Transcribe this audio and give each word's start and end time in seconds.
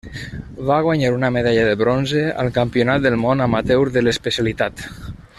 Va 0.69 0.77
guanyar 0.85 1.11
una 1.17 1.29
medalla 1.35 1.65
de 1.67 1.75
bronze 1.81 2.23
al 2.43 2.49
Campionat 2.55 3.03
del 3.07 3.19
món 3.27 3.45
amateur 3.47 3.83
de 3.99 4.05
l'especialitat. 4.07 4.83